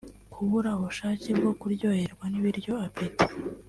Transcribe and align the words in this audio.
Kubura 0.33 0.69
ubushake 0.77 1.29
bwo 1.37 1.51
kuryoherwa 1.59 2.25
n’ibiryo 2.31 2.73
(Appetit) 2.85 3.25